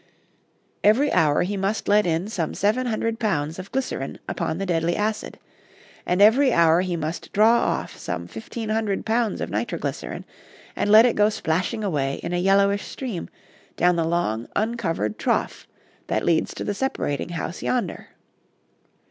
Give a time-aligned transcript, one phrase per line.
[0.83, 4.95] Every hour he must let in some seven hundred pounds of glycerin upon the deadly
[4.95, 5.37] acid,
[6.07, 10.25] and every hour he must draw off some fifteen hundred pounds of nitroglycerin
[10.75, 13.29] and let it go splashing away in a yellowish stream
[13.77, 15.67] down the long, uncovered trough
[16.07, 18.07] that leads to the separating house yonder.